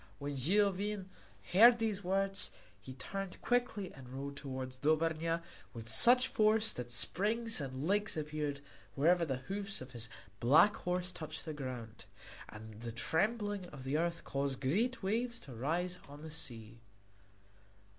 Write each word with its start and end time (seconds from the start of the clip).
When 0.17 0.35
Zidovin 0.35 1.09
heard 1.53 1.77
these 1.77 2.03
words 2.03 2.49
he 2.81 2.91
turned 2.93 3.39
quickly 3.43 3.93
and 3.93 4.09
rode 4.09 4.35
toward 4.35 4.71
Dobrnja 4.81 5.43
with 5.73 5.87
such 5.87 6.27
force 6.27 6.73
that 6.73 6.91
springs 6.91 7.61
and 7.61 7.85
lakes 7.87 8.17
appeared 8.17 8.61
wherever 8.95 9.25
the 9.27 9.37
hoofs 9.45 9.79
of 9.79 9.91
his 9.91 10.09
black 10.39 10.75
horse 10.75 11.13
touched 11.13 11.45
the 11.45 11.53
ground. 11.53 12.05
And 12.49 12.81
the 12.81 12.91
trembling 12.91 13.67
of 13.67 13.83
the 13.83 13.95
earth 13.95 14.23
caused 14.23 14.59
great 14.59 15.03
waves 15.03 15.39
to 15.41 15.53
rise 15.53 15.99
on 16.09 16.23
the 16.23 16.31
sea. 16.31 16.81